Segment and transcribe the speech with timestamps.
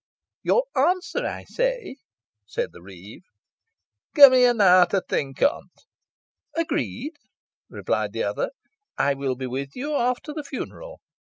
[0.41, 1.97] "Your answer, I say?"
[2.47, 3.21] said the reeve.
[4.15, 6.61] "Gi' me an hour to think on't," said the miller.
[6.63, 7.11] "Agreed,"
[7.69, 8.49] replied the other.
[8.97, 11.01] "I will be with you after the funeral."